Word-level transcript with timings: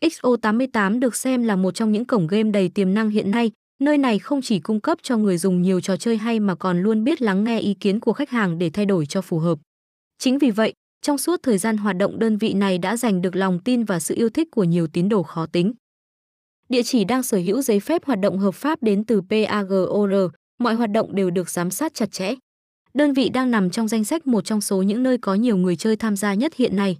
XO88 0.00 0.98
được 0.98 1.16
xem 1.16 1.42
là 1.42 1.56
một 1.56 1.74
trong 1.74 1.92
những 1.92 2.04
cổng 2.04 2.26
game 2.26 2.50
đầy 2.50 2.68
tiềm 2.68 2.94
năng 2.94 3.10
hiện 3.10 3.30
nay, 3.30 3.50
nơi 3.80 3.98
này 3.98 4.18
không 4.18 4.42
chỉ 4.42 4.60
cung 4.60 4.80
cấp 4.80 4.98
cho 5.02 5.16
người 5.16 5.38
dùng 5.38 5.62
nhiều 5.62 5.80
trò 5.80 5.96
chơi 5.96 6.16
hay 6.16 6.40
mà 6.40 6.54
còn 6.54 6.82
luôn 6.82 7.04
biết 7.04 7.22
lắng 7.22 7.44
nghe 7.44 7.60
ý 7.60 7.74
kiến 7.74 8.00
của 8.00 8.12
khách 8.12 8.30
hàng 8.30 8.58
để 8.58 8.70
thay 8.70 8.86
đổi 8.86 9.06
cho 9.06 9.22
phù 9.22 9.38
hợp. 9.38 9.58
Chính 10.18 10.38
vì 10.38 10.50
vậy, 10.50 10.72
trong 11.02 11.18
suốt 11.18 11.40
thời 11.42 11.58
gian 11.58 11.76
hoạt 11.76 11.96
động 11.96 12.18
đơn 12.18 12.36
vị 12.36 12.54
này 12.54 12.78
đã 12.78 12.96
giành 12.96 13.22
được 13.22 13.36
lòng 13.36 13.58
tin 13.64 13.84
và 13.84 14.00
sự 14.00 14.14
yêu 14.14 14.28
thích 14.28 14.48
của 14.50 14.64
nhiều 14.64 14.86
tín 14.86 15.08
đồ 15.08 15.22
khó 15.22 15.46
tính. 15.46 15.72
Địa 16.68 16.82
chỉ 16.82 17.04
đang 17.04 17.22
sở 17.22 17.38
hữu 17.38 17.62
giấy 17.62 17.80
phép 17.80 18.04
hoạt 18.04 18.20
động 18.20 18.38
hợp 18.38 18.54
pháp 18.54 18.82
đến 18.82 19.04
từ 19.04 19.20
PAGOR, 19.30 20.32
mọi 20.58 20.74
hoạt 20.74 20.90
động 20.90 21.14
đều 21.14 21.30
được 21.30 21.50
giám 21.50 21.70
sát 21.70 21.94
chặt 21.94 22.12
chẽ. 22.12 22.34
Đơn 22.94 23.12
vị 23.12 23.28
đang 23.28 23.50
nằm 23.50 23.70
trong 23.70 23.88
danh 23.88 24.04
sách 24.04 24.26
một 24.26 24.44
trong 24.44 24.60
số 24.60 24.82
những 24.82 25.02
nơi 25.02 25.18
có 25.18 25.34
nhiều 25.34 25.56
người 25.56 25.76
chơi 25.76 25.96
tham 25.96 26.16
gia 26.16 26.34
nhất 26.34 26.54
hiện 26.54 26.76
nay. 26.76 26.98